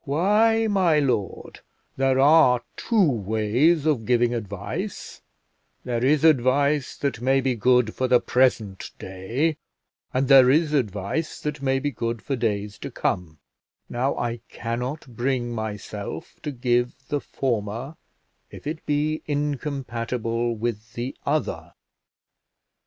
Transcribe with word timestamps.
"Why, 0.03 0.65
my 0.65 0.97
lord, 0.97 1.59
there 1.95 2.19
are 2.19 2.63
two 2.75 3.07
ways 3.07 3.85
of 3.85 4.07
giving 4.07 4.33
advice: 4.33 5.21
there 5.85 6.03
is 6.03 6.23
advice 6.23 6.97
that 6.97 7.21
may 7.21 7.39
be 7.39 7.53
good 7.53 7.93
for 7.93 8.07
the 8.07 8.19
present 8.19 8.89
day; 8.97 9.57
and 10.11 10.27
there 10.27 10.49
is 10.49 10.73
advice 10.73 11.39
that 11.41 11.61
may 11.61 11.77
be 11.77 11.91
good 11.91 12.23
for 12.23 12.35
days 12.35 12.79
to 12.79 12.89
come: 12.89 13.37
now 13.89 14.17
I 14.17 14.39
cannot 14.49 15.05
bring 15.15 15.53
myself 15.53 16.39
to 16.41 16.51
give 16.51 16.95
the 17.09 17.19
former, 17.21 17.95
if 18.49 18.65
it 18.65 18.83
be 18.87 19.21
incompatible 19.27 20.55
with 20.55 20.93
the 20.93 21.15
other." 21.27 21.73